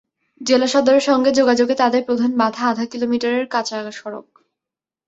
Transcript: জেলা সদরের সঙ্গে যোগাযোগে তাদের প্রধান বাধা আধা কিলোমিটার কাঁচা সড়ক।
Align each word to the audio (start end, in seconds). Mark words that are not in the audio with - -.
জেলা 0.41 0.67
সদরের 0.67 1.03
সঙ্গে 1.09 1.31
যোগাযোগে 1.31 1.75
তাদের 1.75 2.01
প্রধান 2.05 2.31
বাধা 2.37 2.63
আধা 2.67 2.85
কিলোমিটার 2.85 3.35
কাঁচা 3.47 3.77
সড়ক। 3.91 4.27